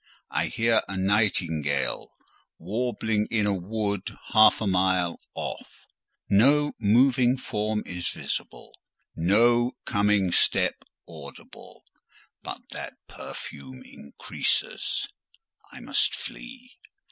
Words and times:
I 0.31 0.47
hear 0.47 0.81
a 0.87 0.97
nightingale 0.97 2.09
warbling 2.57 3.27
in 3.29 3.45
a 3.45 3.53
wood 3.53 4.17
half 4.33 4.59
a 4.59 4.65
mile 4.65 5.19
off; 5.35 5.85
no 6.27 6.73
moving 6.79 7.37
form 7.37 7.83
is 7.85 8.07
visible, 8.09 8.73
no 9.15 9.73
coming 9.85 10.31
step 10.31 10.83
audible; 11.07 11.83
but 12.41 12.67
that 12.71 12.95
perfume 13.07 13.83
increases: 13.85 15.07
I 15.71 15.81
must 15.81 16.15
flee. 16.15 16.79